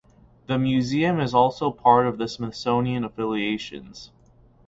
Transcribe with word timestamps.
The 0.47 0.57
museum 0.57 1.19
is 1.19 1.35
also 1.35 1.67
a 1.69 1.71
part 1.71 2.07
of 2.07 2.17
the 2.17 2.27
Smithsonian 2.27 3.03
Affiliations. 3.03 4.09